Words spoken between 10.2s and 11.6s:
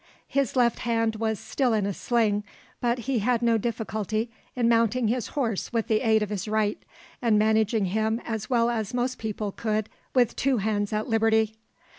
two hands at liberty.